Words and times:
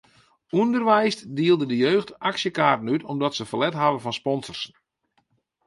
Underweis 0.61 1.19
dielde 1.27 1.65
de 1.69 1.77
jeugd 1.83 2.13
aksjekaarten 2.29 2.87
út 2.93 3.03
omdat 3.11 3.35
se 3.35 3.43
ferlet 3.51 3.75
hawwe 3.81 3.99
fan 4.03 4.17
sponsors. 4.21 4.61